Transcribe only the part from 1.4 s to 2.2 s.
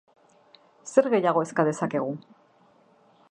eska dezakegu?